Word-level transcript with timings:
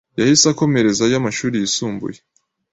Yahise 0.19 0.45
akomerezayo 0.53 1.15
amashuri 1.17 1.55
yisumbuye 1.57 2.17